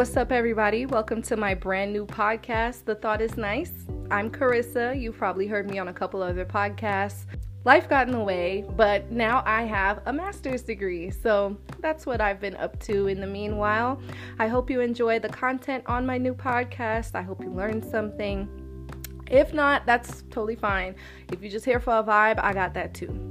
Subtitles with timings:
[0.00, 0.86] What's up, everybody?
[0.86, 3.84] Welcome to my brand new podcast, The Thought is Nice.
[4.10, 4.98] I'm Carissa.
[4.98, 7.26] You've probably heard me on a couple other podcasts.
[7.66, 11.10] Life got in the way, but now I have a master's degree.
[11.10, 14.00] So that's what I've been up to in the meanwhile.
[14.38, 17.14] I hope you enjoy the content on my new podcast.
[17.14, 18.48] I hope you learned something.
[19.30, 20.94] If not, that's totally fine.
[21.30, 23.29] If you're just here for a vibe, I got that too.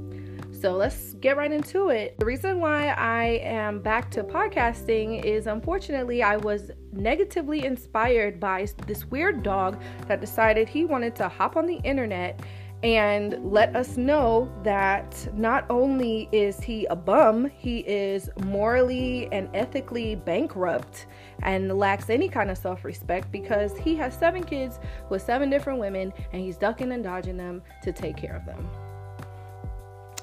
[0.60, 2.18] So let's get right into it.
[2.18, 8.66] The reason why I am back to podcasting is unfortunately I was negatively inspired by
[8.86, 12.40] this weird dog that decided he wanted to hop on the internet
[12.82, 19.48] and let us know that not only is he a bum, he is morally and
[19.54, 21.06] ethically bankrupt
[21.42, 25.78] and lacks any kind of self respect because he has seven kids with seven different
[25.78, 28.68] women and he's ducking and dodging them to take care of them.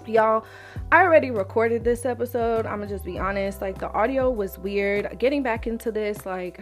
[0.07, 0.45] Y'all,
[0.91, 2.65] I already recorded this episode.
[2.65, 3.61] I'm gonna just be honest.
[3.61, 5.19] Like, the audio was weird.
[5.19, 6.61] Getting back into this, like,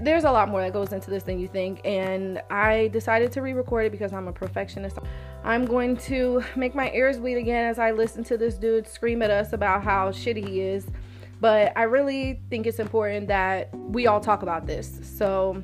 [0.00, 1.80] there's a lot more that goes into this than you think.
[1.84, 4.98] And I decided to re record it because I'm a perfectionist.
[5.44, 9.22] I'm going to make my ears bleed again as I listen to this dude scream
[9.22, 10.86] at us about how shitty he is.
[11.40, 15.00] But I really think it's important that we all talk about this.
[15.02, 15.62] So,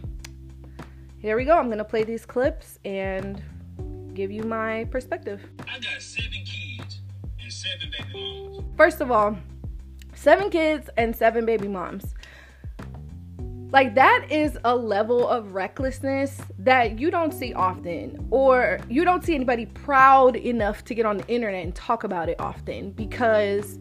[1.18, 1.56] here we go.
[1.58, 3.42] I'm gonna play these clips and
[4.14, 5.40] give you my perspective.
[5.68, 6.44] I got seven
[7.60, 8.76] seven baby moms.
[8.76, 9.36] First of all,
[10.14, 12.14] seven kids and seven baby moms.
[13.72, 19.22] Like, that is a level of recklessness that you don't see often, or you don't
[19.24, 23.78] see anybody proud enough to get on the internet and talk about it often because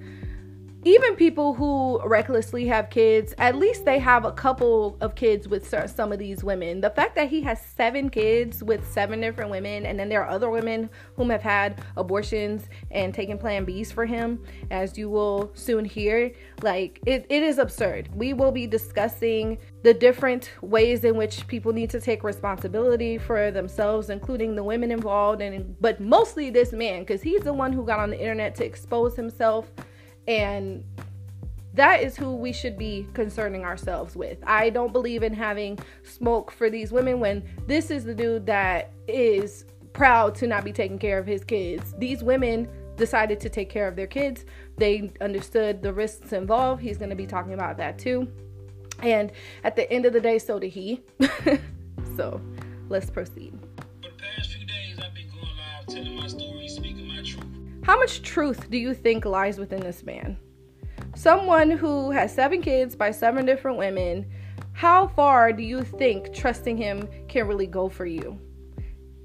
[0.85, 5.67] even people who recklessly have kids, at least they have a couple of kids with
[5.89, 6.79] some of these women.
[6.79, 10.29] The fact that he has seven kids with seven different women, and then there are
[10.29, 15.51] other women whom have had abortions and taken Plan Bs for him, as you will
[15.53, 18.09] soon hear, like it, it is absurd.
[18.15, 23.51] We will be discussing the different ways in which people need to take responsibility for
[23.51, 27.85] themselves, including the women involved, and but mostly this man, because he's the one who
[27.85, 29.71] got on the internet to expose himself
[30.29, 30.83] and
[31.73, 34.37] that is who we should be concerning ourselves with.
[34.45, 38.91] I don't believe in having smoke for these women when this is the dude that
[39.07, 41.95] is proud to not be taking care of his kids.
[41.97, 44.45] These women decided to take care of their kids.
[44.77, 46.81] They understood the risks involved.
[46.81, 48.31] He's going to be talking about that too.
[49.01, 49.31] And
[49.63, 51.01] at the end of the day, so did he.
[52.17, 52.39] so
[52.87, 53.57] let's proceed.
[54.03, 56.49] For the past few days, I've been going live telling my story.
[57.89, 60.37] How much truth do you think lies within this man?
[61.15, 64.29] Someone who has seven kids by seven different women,
[64.73, 68.39] how far do you think trusting him can really go for you?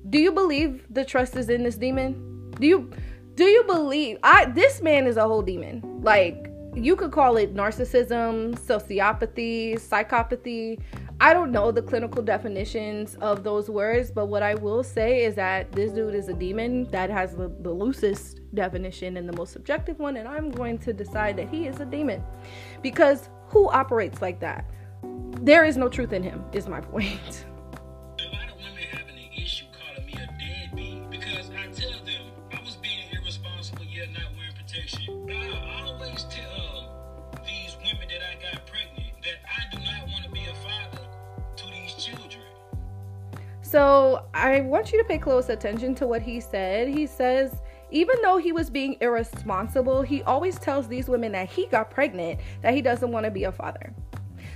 [0.08, 2.52] Do you believe the trust is in this demon?
[2.58, 2.90] Do you
[3.34, 6.00] do you believe I this man is a whole demon.
[6.00, 10.80] Like you could call it narcissism, sociopathy, psychopathy.
[11.20, 15.36] I don't know the clinical definitions of those words, but what I will say is
[15.36, 19.52] that this dude is a demon that has the, the loosest definition and the most
[19.52, 22.22] subjective one, and I'm going to decide that he is a demon.
[22.82, 24.68] Because who operates like that?
[25.40, 27.46] There is no truth in him, is my point.
[43.74, 46.86] So I want you to pay close attention to what he said.
[46.86, 51.66] He says, even though he was being irresponsible, he always tells these women that he
[51.66, 53.92] got pregnant, that he doesn't want to be a father.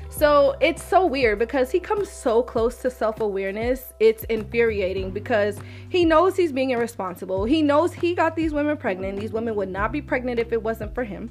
[0.09, 3.93] So it's so weird because he comes so close to self awareness.
[3.99, 5.59] It's infuriating because
[5.89, 7.45] he knows he's being irresponsible.
[7.45, 9.19] He knows he got these women pregnant.
[9.19, 11.29] These women would not be pregnant if it wasn't for him.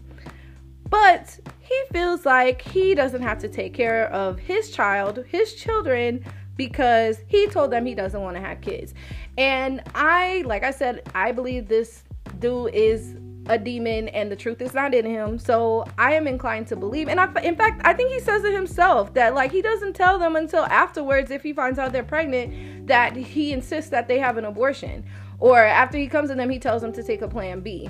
[0.90, 6.26] But he feels like he doesn't have to take care of his child, his children,
[6.58, 8.94] because he told them he doesn't want to have kids.
[9.38, 12.04] And I, like I said, I believe this
[12.40, 13.16] dude is
[13.50, 15.40] a demon and the truth is not in him.
[15.40, 17.08] So I am inclined to believe.
[17.08, 20.20] And I, in fact, I think he says it himself that like he doesn't tell
[20.20, 24.38] them until afterwards if he finds out they're pregnant that he insists that they have
[24.38, 25.06] an abortion.
[25.40, 27.90] Or after he comes to them, he tells them to take a plan B.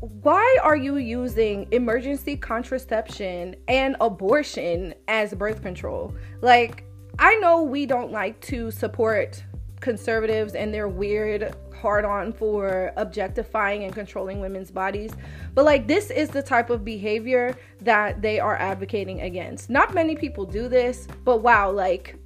[0.00, 6.14] why are you using emergency contraception and abortion as birth control?
[6.40, 6.84] Like,
[7.18, 9.44] I know we don't like to support
[9.80, 15.12] conservatives and their weird hard on for objectifying and controlling women's bodies.
[15.54, 19.70] But like this is the type of behavior that they are advocating against.
[19.70, 22.16] Not many people do this, but wow, like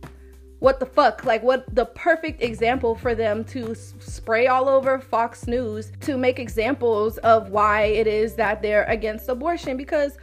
[0.64, 1.26] what the fuck?
[1.26, 6.16] Like, what the perfect example for them to s- spray all over Fox News to
[6.16, 10.16] make examples of why it is that they're against abortion because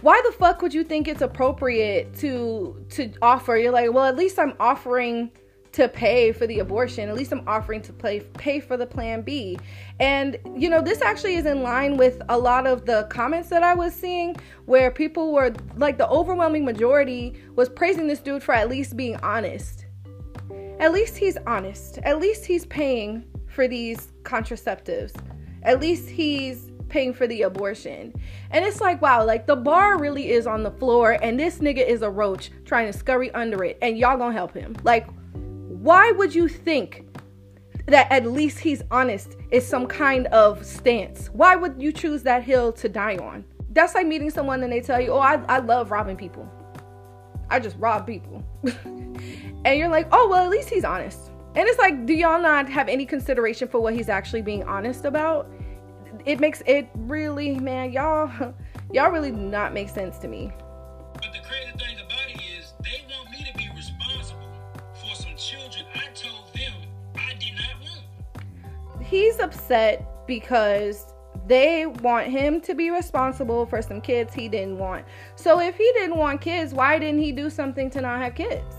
[0.00, 4.14] why the fuck would you think it's appropriate to to offer you're like well at
[4.14, 5.30] least i'm offering
[5.76, 7.06] to pay for the abortion.
[7.10, 9.58] At least I'm offering to pay pay for the plan B.
[10.00, 13.62] And you know, this actually is in line with a lot of the comments that
[13.62, 18.54] I was seeing where people were like the overwhelming majority was praising this dude for
[18.54, 19.84] at least being honest.
[20.80, 21.98] At least he's honest.
[21.98, 25.12] At least he's paying for these contraceptives.
[25.62, 28.14] At least he's paying for the abortion.
[28.50, 31.86] And it's like, wow, like the bar really is on the floor, and this nigga
[31.86, 34.74] is a roach trying to scurry under it, and y'all gonna help him.
[34.84, 35.06] Like,
[35.86, 37.06] why would you think
[37.86, 41.28] that at least he's honest is some kind of stance?
[41.28, 43.44] Why would you choose that hill to die on?
[43.70, 46.50] That's like meeting someone and they tell you, oh, I, I love robbing people.
[47.50, 48.44] I just rob people.
[48.84, 51.30] and you're like, oh, well, at least he's honest.
[51.54, 55.04] And it's like, do y'all not have any consideration for what he's actually being honest
[55.04, 55.48] about?
[56.24, 58.28] It makes it really, man, y'all,
[58.92, 60.50] y'all really do not make sense to me.
[69.16, 71.06] He's upset because
[71.46, 75.04] they want him to be responsible for some kids he didn't want.
[75.36, 78.74] So if he didn't want kids, why didn't he do something to not have kids?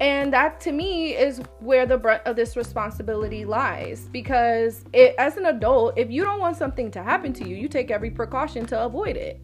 [0.00, 4.08] And that to me is where the brunt of this responsibility lies.
[4.12, 7.68] Because it, as an adult, if you don't want something to happen to you, you
[7.68, 9.40] take every precaution to avoid it.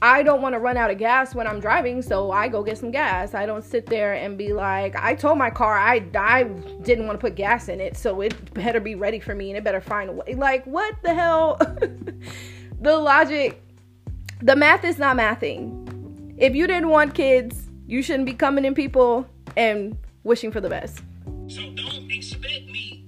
[0.00, 2.78] I don't want to run out of gas when I'm driving, so I go get
[2.78, 3.34] some gas.
[3.34, 6.44] I don't sit there and be like, I told my car I, I
[6.82, 9.56] didn't want to put gas in it, so it better be ready for me and
[9.56, 10.34] it better find a way.
[10.34, 11.56] Like, what the hell?
[12.80, 13.60] the logic,
[14.40, 16.34] the math is not mathing.
[16.38, 20.68] If you didn't want kids, you shouldn't be coming in people and wishing for the
[20.68, 21.02] best.
[21.48, 23.04] So don't expect me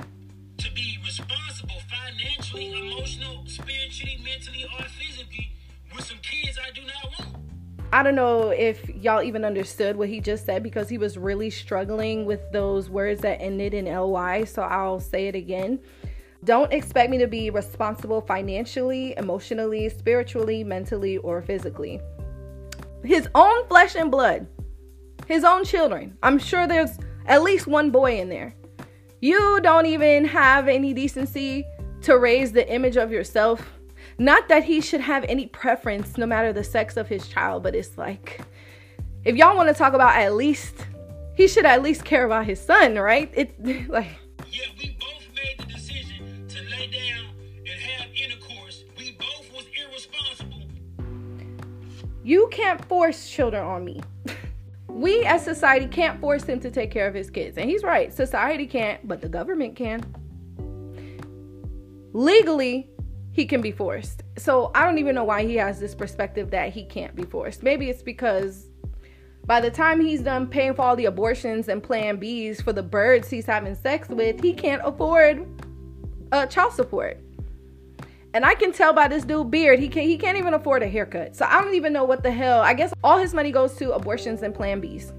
[0.58, 4.84] to be responsible financially, emotional, spiritually, mentally, or
[6.00, 7.36] some kids I do not want.
[7.92, 11.50] I don't know if y'all even understood what he just said because he was really
[11.50, 15.80] struggling with those words that ended in ly, so I'll say it again.
[16.44, 22.00] Don't expect me to be responsible financially, emotionally, spiritually, mentally, or physically.
[23.02, 24.46] His own flesh and blood,
[25.26, 26.16] his own children.
[26.22, 26.96] I'm sure there's
[27.26, 28.54] at least one boy in there.
[29.20, 31.64] You don't even have any decency
[32.02, 33.79] to raise the image of yourself.
[34.20, 37.74] Not that he should have any preference no matter the sex of his child, but
[37.74, 38.42] it's like
[39.24, 40.74] if y'all want to talk about at least
[41.34, 43.32] he should at least care about his son, right?
[43.32, 43.58] It
[43.88, 44.08] like
[44.46, 47.30] Yeah, we both made the decision to lay down
[47.60, 48.84] and have intercourse.
[48.98, 50.64] We both was irresponsible.
[52.22, 54.02] you can't force children on me.
[54.88, 57.56] we as society can't force him to take care of his kids.
[57.56, 58.12] And he's right.
[58.12, 60.04] Society can't, but the government can.
[62.12, 62.90] Legally,
[63.40, 64.22] he can be forced.
[64.36, 67.62] So I don't even know why he has this perspective that he can't be forced.
[67.62, 68.68] Maybe it's because
[69.46, 72.82] by the time he's done paying for all the abortions and plan Bs for the
[72.82, 75.46] birds he's having sex with, he can't afford
[76.32, 77.18] uh, child support.
[78.34, 80.88] And I can tell by this dude beard, he can't he can't even afford a
[80.88, 81.34] haircut.
[81.34, 82.60] So I don't even know what the hell.
[82.60, 85.12] I guess all his money goes to abortions and plan Bs.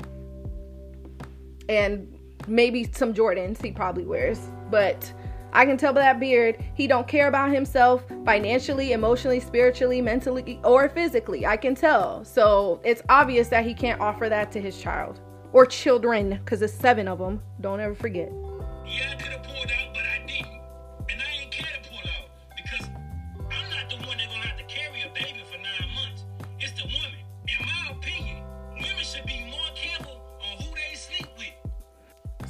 [1.67, 2.15] And
[2.47, 4.39] maybe some Jordans he probably wears.
[4.69, 5.11] But
[5.53, 10.59] I can tell by that beard, he don't care about himself financially, emotionally, spiritually, mentally,
[10.63, 11.45] or physically.
[11.45, 12.23] I can tell.
[12.23, 15.19] So it's obvious that he can't offer that to his child
[15.53, 17.41] or children, because there's seven of them.
[17.59, 18.31] Don't ever forget.
[18.87, 19.15] Yeah,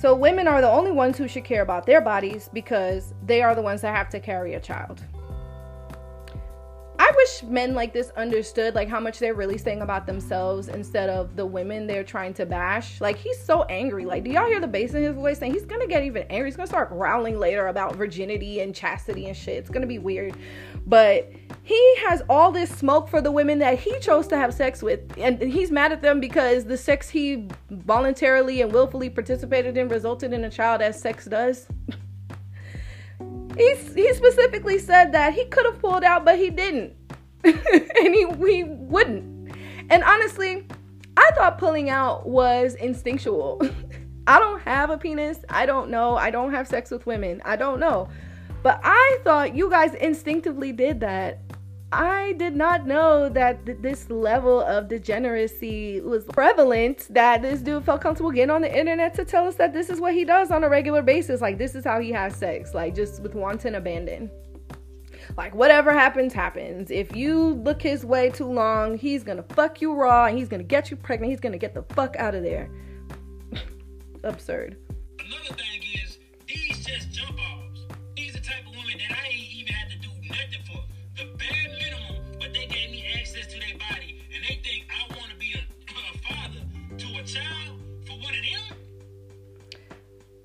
[0.01, 3.53] So women are the only ones who should care about their bodies because they are
[3.53, 5.03] the ones that have to carry a child.
[6.98, 11.10] I wish men like this understood like how much they're really saying about themselves instead
[11.10, 13.00] of the women they're trying to bash.
[13.00, 14.05] Like he's so angry.
[14.05, 15.39] Like do y'all hear the bass in his voice?
[15.43, 16.50] And he's gonna get even angry.
[16.50, 19.58] He's gonna start growling later about virginity and chastity and shit.
[19.58, 20.34] It's gonna be weird.
[20.88, 21.31] But
[21.72, 25.00] he has all this smoke for the women that he chose to have sex with,
[25.18, 30.34] and he's mad at them because the sex he voluntarily and willfully participated in resulted
[30.34, 31.68] in a child, as sex does.
[33.58, 36.94] He's, he specifically said that he could have pulled out, but he didn't,
[37.46, 37.56] and
[38.13, 39.56] he he wouldn't.
[39.90, 40.68] And honestly,
[41.16, 43.62] I thought pulling out was instinctual.
[44.28, 45.40] I don't have a penis.
[45.50, 46.18] I don't know.
[46.18, 47.42] I don't have sex with women.
[47.46, 48.10] I don't know.
[48.62, 51.40] But I thought you guys instinctively did that
[51.93, 57.07] I did not know that th- this level of degeneracy was prevalent.
[57.10, 60.00] That this dude felt comfortable getting on the internet to tell us that this is
[60.00, 61.41] what he does on a regular basis.
[61.41, 64.31] Like, this is how he has sex, like, just with wanton abandon.
[65.38, 66.91] Like, whatever happens, happens.
[66.91, 70.63] If you look his way too long, he's gonna fuck you raw and he's gonna
[70.63, 71.31] get you pregnant.
[71.31, 72.69] He's gonna get the fuck out of there.
[74.24, 74.77] Absurd.
[75.19, 75.81] Another thing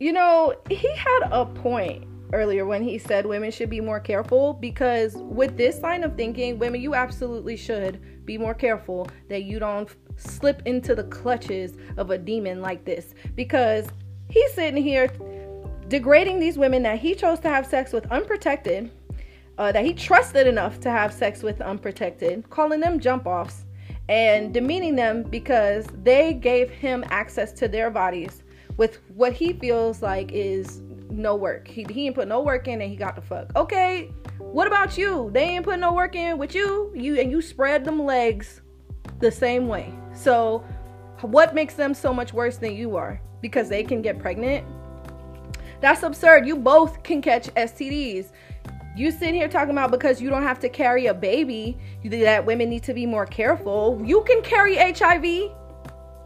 [0.07, 4.53] You know, he had a point earlier when he said women should be more careful
[4.53, 9.59] because with this line of thinking, women, you absolutely should be more careful that you
[9.59, 13.89] don't slip into the clutches of a demon like this because
[14.31, 15.09] he's sitting here
[15.89, 18.93] degrading these women that he chose to have sex with unprotected,
[19.59, 23.65] uh, that he trusted enough to have sex with unprotected, calling them jump offs
[24.09, 28.45] and demeaning them because they gave him access to their bodies
[28.77, 31.67] with what he feels like is no work.
[31.67, 33.55] He, he ain't put no work in and he got the fuck.
[33.57, 35.31] Okay, what about you?
[35.33, 36.93] They ain't put no work in with you.
[36.95, 38.61] You and you spread them legs
[39.21, 39.95] the same way.
[40.13, 40.65] So
[41.23, 43.21] what makes them so much worse than you are?
[43.41, 44.67] Because they can get pregnant?
[45.81, 46.47] That's absurd.
[46.47, 48.31] You both can catch STDs.
[48.97, 52.71] You sitting here talking about because you don't have to carry a baby that women
[52.71, 54.01] need to be more careful.
[54.05, 55.53] You can carry HIV.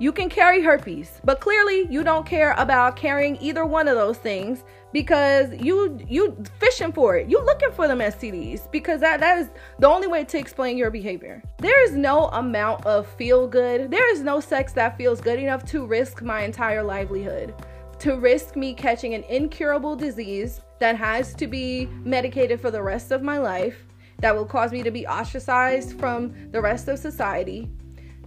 [0.00, 4.16] You can carry herpes, but clearly you don't care about carrying either one of those
[4.16, 4.64] things
[4.94, 7.28] because you you fishing for it.
[7.28, 10.90] You looking for them STDs because that that is the only way to explain your
[10.90, 11.42] behavior.
[11.58, 13.90] There is no amount of feel good.
[13.90, 17.54] There is no sex that feels good enough to risk my entire livelihood.
[17.98, 23.10] To risk me catching an incurable disease that has to be medicated for the rest
[23.10, 23.76] of my life,
[24.20, 27.70] that will cause me to be ostracized from the rest of society,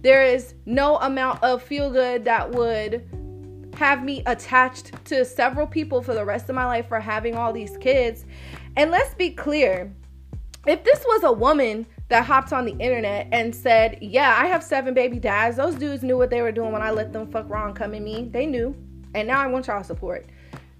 [0.04, 3.08] there is no amount of feel good that would
[3.74, 7.54] have me attached to several people for the rest of my life for having all
[7.54, 8.26] these kids.
[8.76, 9.90] And let's be clear
[10.66, 14.62] if this was a woman that hopped on the internet and said, Yeah, I have
[14.62, 17.48] seven baby dads, those dudes knew what they were doing when I let them fuck
[17.48, 18.28] wrong come in me.
[18.30, 18.76] They knew.
[19.14, 20.26] And now I want y'all support.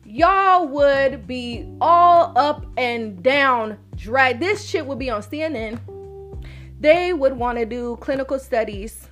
[0.05, 4.39] Y'all would be all up and down, drag.
[4.39, 5.81] This shit would be on CNN.
[6.79, 9.09] They would want to do clinical studies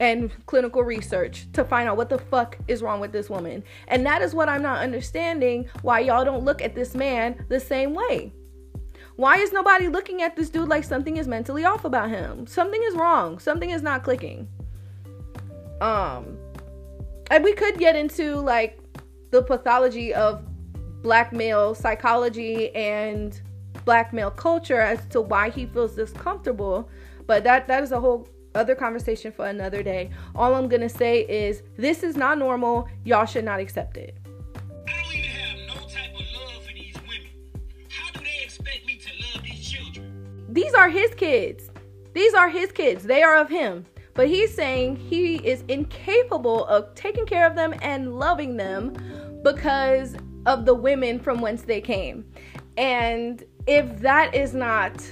[0.00, 3.64] and clinical research to find out what the fuck is wrong with this woman.
[3.88, 7.60] And that is what I'm not understanding why y'all don't look at this man the
[7.60, 8.32] same way.
[9.16, 12.46] Why is nobody looking at this dude like something is mentally off about him?
[12.46, 13.38] Something is wrong.
[13.38, 14.48] Something is not clicking.
[15.80, 16.38] Um
[17.30, 18.78] and we could get into like
[19.30, 20.44] the pathology of
[21.02, 23.40] black male psychology and
[23.84, 26.88] black male culture as to why he feels this comfortable,
[27.26, 30.10] but that that is a whole other conversation for another day.
[30.34, 32.88] All I'm gonna say is this is not normal.
[33.04, 34.16] Y'all should not accept it.
[34.88, 37.28] I don't even have no type of love for these women.
[37.90, 40.46] How do they expect me to love these children?
[40.48, 41.70] These are his kids.
[42.14, 43.04] These are his kids.
[43.04, 43.84] They are of him.
[44.14, 48.94] But he's saying he is incapable of taking care of them and loving them
[49.44, 52.24] because of the women from whence they came.
[52.78, 55.04] And if that is not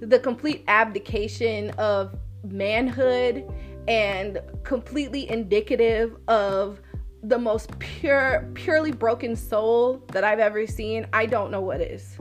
[0.00, 3.48] the complete abdication of manhood
[3.88, 6.80] and completely indicative of
[7.22, 12.16] the most pure purely broken soul that I've ever seen, I don't know what is.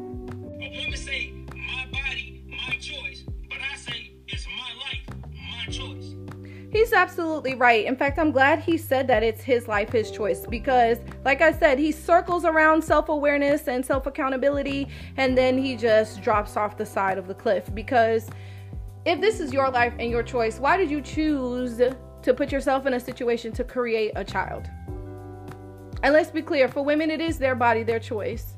[0.95, 3.23] Say, my body, my choice.
[3.47, 6.15] But I say, it's my life, my choice.
[6.71, 7.85] He's absolutely right.
[7.85, 11.51] In fact, I'm glad he said that it's his life, his choice, because, like I
[11.51, 16.77] said, he circles around self awareness and self accountability, and then he just drops off
[16.77, 17.73] the side of the cliff.
[17.73, 18.29] Because
[19.05, 22.85] if this is your life and your choice, why did you choose to put yourself
[22.85, 24.69] in a situation to create a child?
[26.03, 28.55] And let's be clear for women, it is their body, their choice.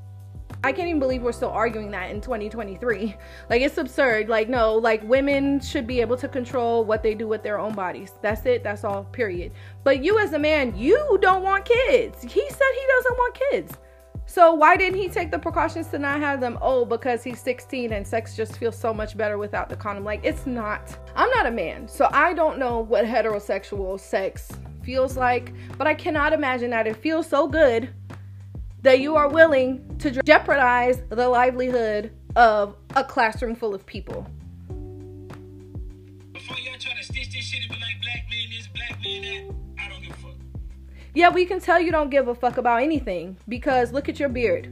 [0.63, 3.15] I can't even believe we're still arguing that in 2023.
[3.50, 4.29] Like, it's absurd.
[4.29, 7.74] Like, no, like, women should be able to control what they do with their own
[7.74, 8.13] bodies.
[8.21, 8.63] That's it.
[8.63, 9.51] That's all, period.
[9.83, 12.21] But you, as a man, you don't want kids.
[12.21, 13.74] He said he doesn't want kids.
[14.31, 16.57] So, why didn't he take the precautions to not have them?
[16.61, 20.05] Oh, because he's 16 and sex just feels so much better without the condom.
[20.05, 20.97] Like, it's not.
[21.17, 24.50] I'm not a man, so I don't know what heterosexual sex
[24.83, 27.89] feels like, but I cannot imagine that it feels so good
[28.83, 34.25] that you are willing to jeopardize the livelihood of a classroom full of people.
[36.31, 38.41] Before y'all try to stitch this shit and be like black man
[38.73, 39.60] black man that,
[41.13, 44.29] Yeah, we can tell you don't give a fuck about anything because look at your
[44.29, 44.69] beard.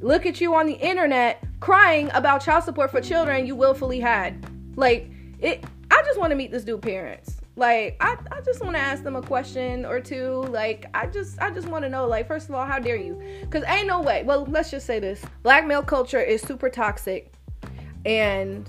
[0.00, 4.46] Look at you on the internet crying about child support for children you willfully had.
[4.76, 5.10] Like
[5.40, 7.36] it I just want to meet this dude parents.
[7.56, 10.42] Like I, I just want to ask them a question or two.
[10.50, 13.22] Like I just I just want to know like first of all how dare you?
[13.50, 14.22] Cuz ain't no way.
[14.24, 15.22] Well, let's just say this.
[15.42, 17.32] Black male culture is super toxic
[18.06, 18.68] and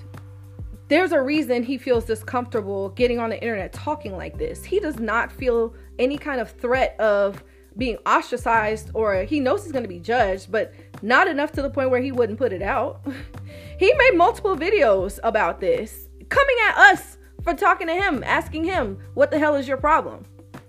[0.88, 4.63] there's a reason he feels discomfortable getting on the internet talking like this.
[4.63, 7.44] He does not feel any kind of threat of
[7.77, 11.70] being ostracized or he knows he's going to be judged, but not enough to the
[11.70, 13.06] point where he wouldn't put it out.
[13.80, 19.00] he made multiple videos about this, coming at us for talking to him, asking him,
[19.13, 20.25] What the hell is your problem?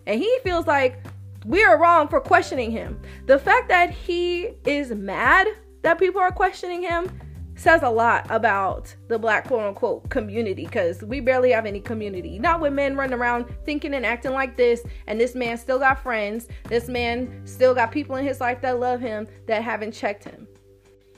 [0.07, 1.05] And he feels like
[1.45, 3.01] we are wrong for questioning him.
[3.27, 5.47] The fact that he is mad
[5.83, 7.09] that people are questioning him
[7.57, 12.39] says a lot about the black quote unquote community because we barely have any community.
[12.39, 16.03] Not with men running around thinking and acting like this, and this man still got
[16.03, 16.49] friends.
[16.69, 20.47] This man still got people in his life that love him that haven't checked him.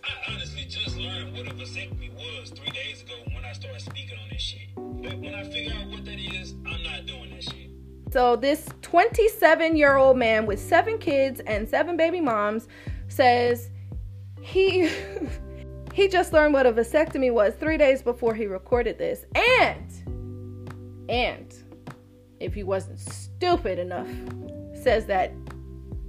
[0.05, 4.17] I honestly just learned what a vasectomy was three days ago when I started speaking
[4.23, 4.69] on this shit.
[4.77, 7.71] But when I figure out what that is, I'm not doing that shit.
[8.13, 12.69] So, this 27 year old man with seven kids and seven baby moms
[13.09, 13.71] says
[14.41, 14.89] he.
[15.99, 19.27] He just learned what a vasectomy was three days before he recorded this.
[19.35, 19.93] And,
[21.09, 21.53] and,
[22.39, 24.07] if he wasn't stupid enough,
[24.81, 25.33] says that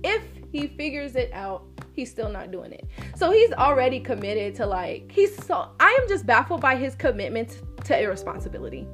[0.04, 2.86] if he figures it out, he's still not doing it.
[3.16, 7.58] So he's already committed to like, he's so, I am just baffled by his commitment
[7.86, 8.88] to irresponsibility.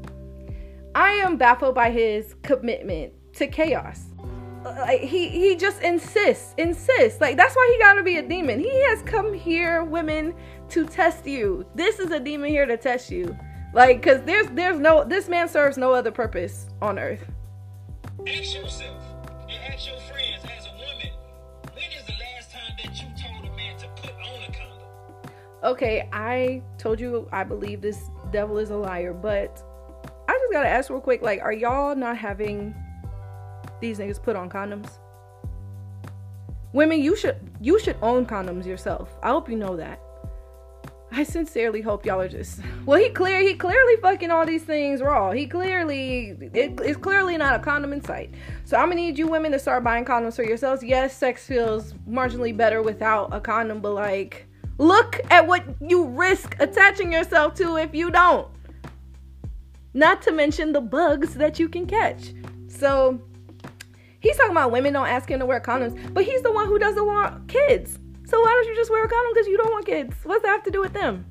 [0.96, 4.06] I am baffled by his commitment to chaos
[4.66, 8.60] like he he just insists insists like that's why he got to be a demon
[8.60, 10.34] he has come here women
[10.70, 13.38] to test you this is a demon here to test you
[13.74, 17.26] like because there's there's no this man serves no other purpose on earth
[18.28, 19.04] ask yourself
[19.50, 21.12] and ask your friends as a woman
[21.74, 25.32] when is the last time that you told a man to put on a condom
[25.64, 29.64] okay i told you i believe this devil is a liar but
[30.28, 32.74] i just gotta ask real quick like are y'all not having
[33.80, 34.90] these niggas put on condoms.
[36.74, 39.18] Women, you should you should own condoms yourself.
[39.24, 40.00] I hope you know that.
[41.18, 43.00] I sincerely hope y'all are just well.
[43.00, 45.32] He clear he clearly fucking all these things raw.
[45.32, 48.34] He clearly it's clearly not a condom in sight.
[48.66, 50.84] So I'm gonna need you women to start buying condoms for yourselves.
[50.84, 54.46] Yes, sex feels marginally better without a condom, but like
[54.78, 58.50] look at what you risk attaching yourself to if you don't.
[59.94, 62.34] Not to mention the bugs that you can catch.
[62.68, 63.22] So
[64.20, 66.80] He's talking about women don't ask him to wear condoms, but he's the one who
[66.80, 68.00] doesn't want kids.
[68.27, 70.16] So why don't you just wear a condom because you don't want kids?
[70.24, 71.25] What's that have to do with them?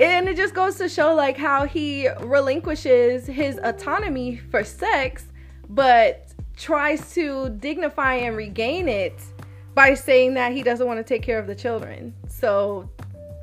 [0.00, 5.26] And it just goes to show like how he relinquishes his autonomy for sex,
[5.68, 9.20] but tries to dignify and regain it
[9.74, 12.14] by saying that he doesn't want to take care of the children.
[12.28, 12.88] So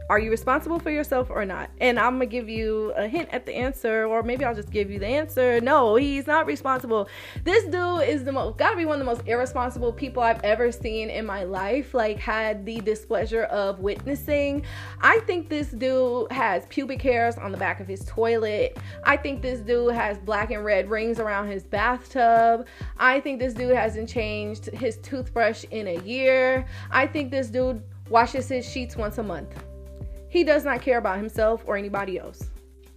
[0.10, 1.70] are you responsible for yourself or not?
[1.82, 4.90] And I'm gonna give you a hint at the answer, or maybe I'll just give
[4.90, 5.60] you the answer.
[5.60, 7.10] No, he's not responsible.
[7.44, 10.72] This dude is the most, gotta be one of the most irresponsible people I've ever
[10.72, 11.94] seen in my life.
[11.94, 14.64] Like, had the displeasure of witnessing.
[15.02, 18.78] I think this dude has pubic hairs on the back of his toilet.
[19.04, 22.68] I think this dude has black and red rings around his bathtub.
[22.98, 26.66] I think this dude hasn't changed his toothbrush in a year.
[26.92, 29.67] I think this dude washes his sheets once a month.
[30.30, 32.44] He does not care about himself or anybody else.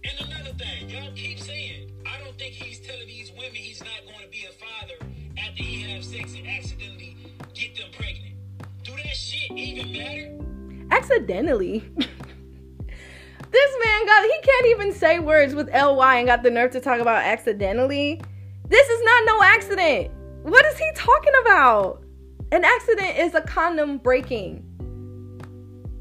[0.03, 4.05] And another thing, y'all keep saying, I don't think he's telling these women he's not
[4.05, 4.95] going to be a father
[5.37, 7.17] after he have sex and accidentally
[7.53, 8.35] get them pregnant.
[8.83, 10.95] Do that shit even matter?
[10.95, 11.79] Accidentally.
[11.97, 16.81] this man got he can't even say words with ly and got the nerve to
[16.81, 18.19] talk about accidentally.
[18.67, 20.11] This is not no accident.
[20.43, 22.03] What is he talking about?
[22.51, 24.65] An accident is a condom breaking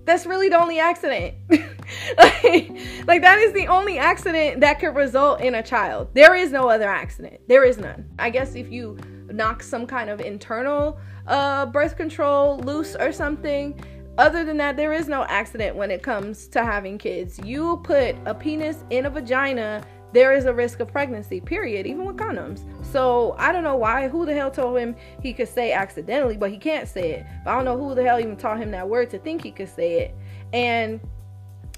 [0.05, 1.35] that's really the only accident.
[1.51, 2.71] like,
[3.07, 6.09] like, that is the only accident that could result in a child.
[6.15, 7.41] There is no other accident.
[7.49, 8.09] There is none.
[8.19, 13.81] I guess if you knock some kind of internal uh, birth control loose or something,
[14.19, 17.39] other than that, there is no accident when it comes to having kids.
[17.43, 22.05] You put a penis in a vagina there is a risk of pregnancy, period, even
[22.05, 22.65] with condoms.
[22.85, 26.51] So I don't know why, who the hell told him he could say accidentally, but
[26.51, 27.27] he can't say it.
[27.45, 29.53] But I don't know who the hell even taught him that word to think he
[29.53, 30.15] could say it.
[30.53, 31.01] And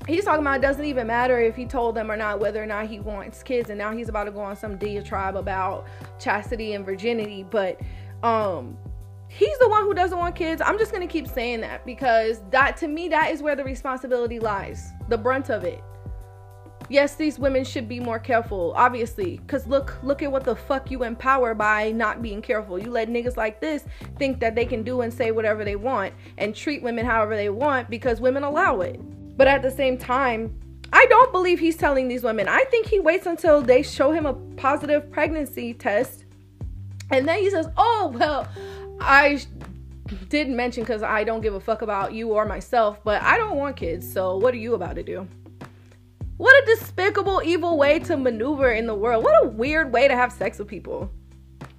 [0.07, 2.66] he's talking about it doesn't even matter if he told them or not whether or
[2.66, 3.71] not he wants kids.
[3.71, 5.87] And now he's about to go on some diatribe about
[6.18, 7.45] chastity and virginity.
[7.49, 7.81] But
[8.23, 8.77] um
[9.29, 10.62] he's the one who doesn't want kids.
[10.64, 14.38] I'm just gonna keep saying that because that to me that is where the responsibility
[14.38, 15.83] lies, the brunt of it
[16.93, 20.91] yes these women should be more careful obviously because look look at what the fuck
[20.91, 23.85] you empower by not being careful you let niggas like this
[24.19, 27.49] think that they can do and say whatever they want and treat women however they
[27.49, 29.01] want because women allow it
[29.37, 30.55] but at the same time
[30.93, 32.49] I don't believe he's telling these women.
[32.49, 36.27] I think he waits until they show him a positive pregnancy test.
[37.11, 38.47] And then he says, Oh, well,
[39.01, 39.41] I
[40.29, 43.57] didn't mention because I don't give a fuck about you or myself, but I don't
[43.57, 44.11] want kids.
[44.11, 45.27] So what are you about to do?
[46.43, 49.23] What a despicable, evil way to maneuver in the world.
[49.23, 51.09] What a weird way to have sex with people.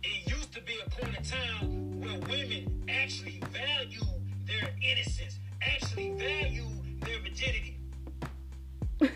[0.02, 4.06] It used to be a point in time where women actually value
[4.46, 6.64] their innocence, actually value
[7.02, 7.78] their virginity.
[9.02, 9.12] Even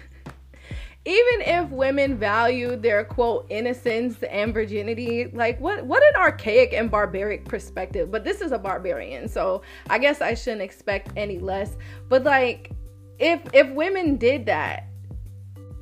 [1.05, 7.45] if women value their quote innocence and virginity, like what what an archaic and barbaric
[7.45, 8.11] perspective.
[8.11, 11.77] But this is a barbarian, so I guess I shouldn't expect any less.
[12.09, 12.71] But like
[13.17, 14.87] if if women did that,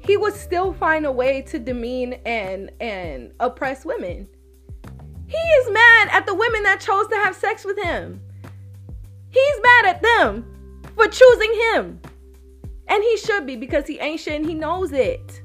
[0.05, 4.27] he would still find a way to demean and and oppress women.
[5.27, 8.21] He is mad at the women that chose to have sex with him.
[9.29, 11.99] He's mad at them for choosing him.
[12.87, 15.41] And he should be because he ain't shit and he knows it.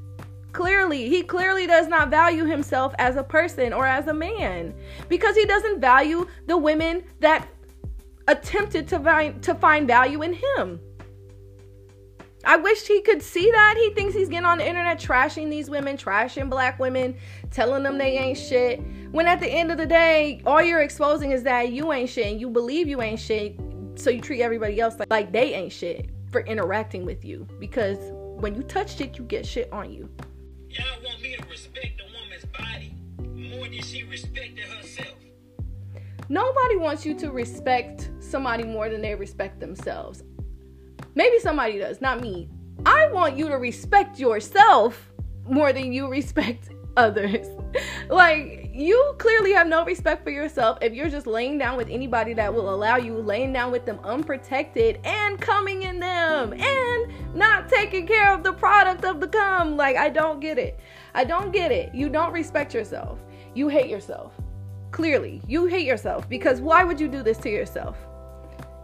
[0.52, 4.74] Clearly, he clearly does not value himself as a person or as a man
[5.08, 7.48] because he doesn't value the women that
[8.28, 10.80] attempted to find to find value in him.
[12.44, 13.74] I wish he could see that.
[13.76, 17.16] He thinks he's getting on the internet trashing these women, trashing black women,
[17.50, 18.80] telling them they ain't shit.
[19.12, 22.26] When at the end of the day, all you're exposing is that you ain't shit
[22.26, 23.58] and you believe you ain't shit.
[23.96, 27.46] So you treat everybody else like, like they ain't shit for interacting with you.
[27.58, 27.98] Because
[28.40, 30.08] when you touch shit, you get shit on you.
[30.70, 32.94] Y'all want me to respect a woman's body
[33.50, 35.16] more than she respected herself.
[36.30, 40.22] Nobody wants you to respect somebody more than they respect themselves.
[41.14, 42.48] Maybe somebody does, not me.
[42.86, 45.10] I want you to respect yourself
[45.46, 47.46] more than you respect others.
[48.08, 52.32] like, you clearly have no respect for yourself if you're just laying down with anybody
[52.34, 57.68] that will allow you, laying down with them unprotected and coming in them and not
[57.68, 59.76] taking care of the product of the cum.
[59.76, 60.78] Like, I don't get it.
[61.14, 61.94] I don't get it.
[61.94, 63.18] You don't respect yourself.
[63.54, 64.32] You hate yourself.
[64.90, 67.96] Clearly, you hate yourself because why would you do this to yourself?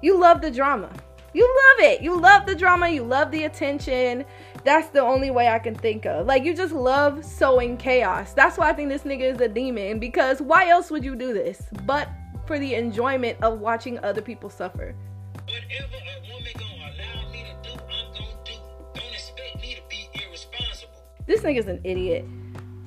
[0.03, 0.93] You love the drama.
[1.37, 2.01] You love it.
[2.01, 2.89] You love the drama.
[2.89, 4.25] You love the attention.
[4.65, 6.27] That's the only way I can think of.
[6.27, 8.33] Like, you just love sowing chaos.
[8.33, 9.99] That's why I think this nigga is a demon.
[9.99, 11.67] Because why else would you do this?
[11.85, 12.09] But
[12.47, 14.95] for the enjoyment of watching other people suffer.
[15.45, 18.53] Whatever a woman gonna allow me to do, I'm gonna do.
[18.95, 21.05] Don't expect me to be irresponsible.
[21.27, 22.25] This nigga's an idiot.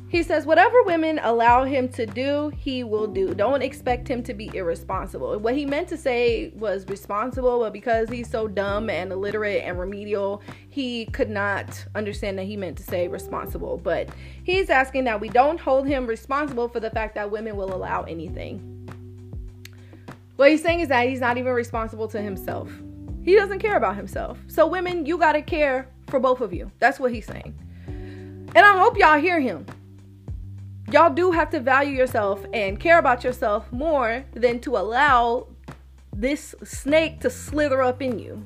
[0.09, 3.35] He says, whatever women allow him to do, he will do.
[3.35, 5.37] Don't expect him to be irresponsible.
[5.37, 9.79] What he meant to say was responsible, but because he's so dumb and illiterate and
[9.79, 13.77] remedial, he could not understand that he meant to say responsible.
[13.77, 14.09] But
[14.43, 18.01] he's asking that we don't hold him responsible for the fact that women will allow
[18.01, 18.65] anything.
[20.37, 22.71] What he's saying is that he's not even responsible to himself.
[23.21, 24.39] He doesn't care about himself.
[24.47, 26.71] So, women, you gotta care for both of you.
[26.79, 27.53] That's what he's saying.
[28.55, 29.67] And I hope y'all hear him
[30.91, 35.47] y'all do have to value yourself and care about yourself more than to allow
[36.15, 38.45] this snake to slither up in you.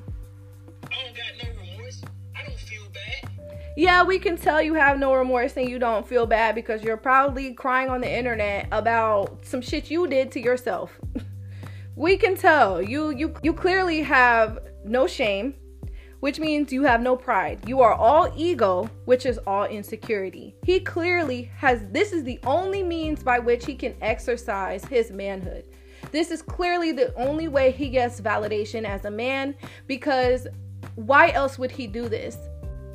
[0.84, 2.02] I don't got no remorse.
[2.36, 3.30] I don't feel bad.
[3.76, 6.96] Yeah, we can tell you have no remorse and you don't feel bad because you're
[6.96, 10.98] probably crying on the internet about some shit you did to yourself.
[11.96, 12.82] we can tell.
[12.82, 15.54] You you you clearly have no shame
[16.24, 17.60] which means you have no pride.
[17.68, 20.56] You are all ego, which is all insecurity.
[20.64, 25.66] He clearly has, this is the only means by which he can exercise his manhood.
[26.12, 29.54] This is clearly the only way he gets validation as a man
[29.86, 30.46] because
[30.94, 32.38] why else would he do this?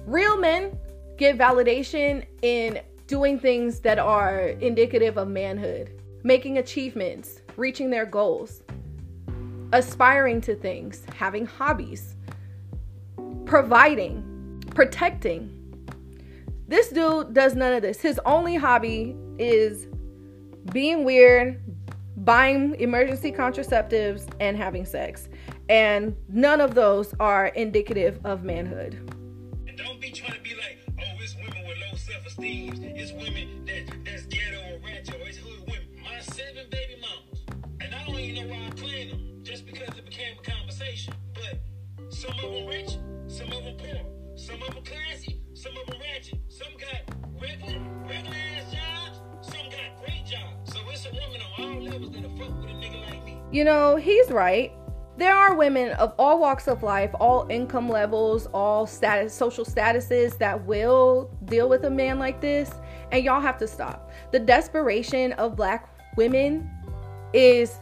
[0.07, 0.75] Real men
[1.15, 8.63] get validation in doing things that are indicative of manhood, making achievements, reaching their goals,
[9.71, 12.15] aspiring to things, having hobbies
[13.49, 15.49] providing, protecting.
[16.67, 17.99] This dude does none of this.
[17.99, 19.87] His only hobby is
[20.71, 21.59] being weird,
[22.17, 25.29] buying emergency contraceptives, and having sex.
[25.67, 28.93] And none of those are indicative of manhood.
[29.67, 32.83] And don't be trying to be like, oh, it's women with low self-esteem.
[32.83, 35.87] It's women that that's ghetto or ratchet or it's hood women.
[36.03, 37.41] My seven baby mamas,
[37.81, 41.15] and I don't even know why I claim them, just because it became a conversation.
[41.33, 41.59] But
[42.11, 42.88] some of them rich,
[53.51, 54.71] You know, he's right.
[55.17, 60.37] There are women of all walks of life, all income levels, all status, social statuses
[60.37, 62.71] that will deal with a man like this,
[63.11, 64.11] and y'all have to stop.
[64.31, 66.69] The desperation of black women
[67.33, 67.79] is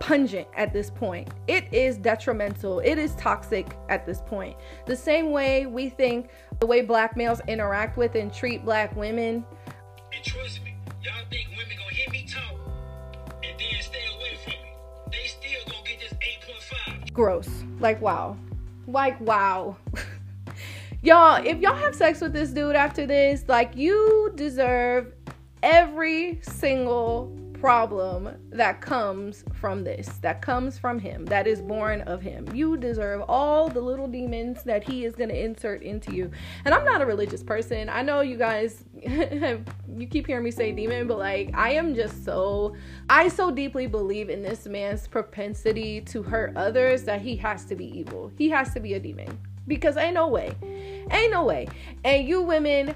[0.00, 1.28] pungent at this point.
[1.46, 2.80] It is detrimental.
[2.80, 4.56] It is toxic at this point.
[4.86, 9.44] The same way we think the way black males interact with and treat black women.
[10.12, 11.77] And trust me, y'all think women
[17.18, 17.50] Gross.
[17.80, 18.36] Like wow.
[18.86, 19.76] Like wow.
[21.02, 25.12] y'all, if y'all have sex with this dude after this, like you deserve
[25.60, 32.22] every single problem that comes from this, that comes from him, that is born of
[32.22, 32.46] him.
[32.54, 36.30] You deserve all the little demons that he is going to insert into you.
[36.64, 37.88] And I'm not a religious person.
[37.88, 42.24] I know you guys you keep hearing me say demon, but like I am just
[42.24, 42.76] so
[43.08, 47.76] I so deeply believe in this man's propensity to hurt others that he has to
[47.76, 48.30] be evil.
[48.36, 49.38] He has to be a demon.
[49.66, 50.54] Because ain't no way.
[51.10, 51.68] Ain't no way.
[52.04, 52.94] And you women,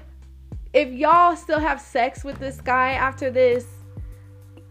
[0.73, 3.65] if y'all still have sex with this guy after this,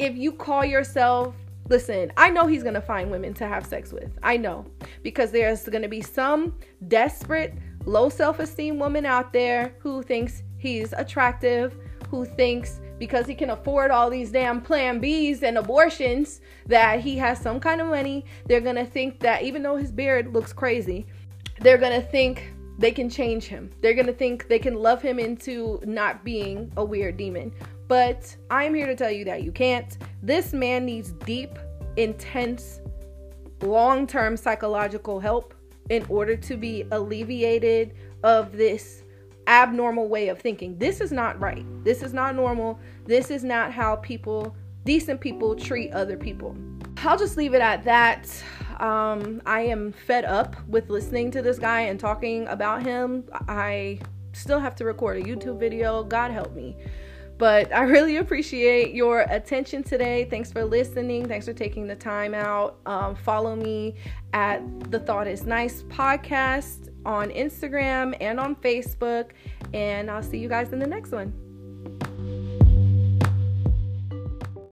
[0.05, 1.35] if you call yourself
[1.69, 4.11] listen, I know he's going to find women to have sex with.
[4.23, 4.67] I know.
[5.03, 6.57] Because there's going to be some
[6.89, 11.75] desperate, low self esteem woman out there who thinks he's attractive,
[12.09, 17.17] who thinks because he can afford all these damn plan Bs and abortions that he
[17.17, 18.25] has some kind of money.
[18.47, 21.07] They're going to think that even though his beard looks crazy,
[21.61, 23.71] they're going to think they can change him.
[23.81, 27.53] They're going to think they can love him into not being a weird demon.
[27.93, 29.99] But I'm here to tell you that you can't.
[30.23, 31.59] This man needs deep,
[31.99, 32.81] intense,
[33.61, 35.53] long term psychological help
[35.91, 39.03] in order to be alleviated of this
[39.47, 40.79] abnormal way of thinking.
[40.79, 41.67] This is not right.
[41.85, 42.81] This is not normal.
[43.05, 46.57] This is not how people, decent people, treat other people.
[47.05, 48.27] I'll just leave it at that.
[48.81, 53.25] Um, I am fed up with listening to this guy and talking about him.
[53.49, 54.01] I
[54.33, 56.03] still have to record a YouTube video.
[56.03, 56.75] God help me.
[57.43, 60.29] But I really appreciate your attention today.
[60.31, 61.27] Thanks for listening.
[61.27, 62.79] Thanks for taking the time out.
[62.87, 63.97] Um, follow me
[64.33, 69.31] at the Thought is Nice podcast on Instagram and on Facebook.
[69.75, 71.42] And I'll see you guys in the next one.